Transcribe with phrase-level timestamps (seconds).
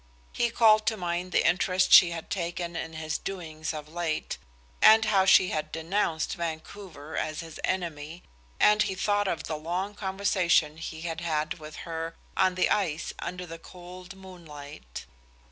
[0.31, 4.39] He called to mind the interest she had taken in his doings of late,
[4.81, 8.23] and how she had denounced Vancouver as his enemy,
[8.59, 13.13] and he thought of the long conversation he had had with her on the ice
[13.19, 15.05] under the cold moonlight.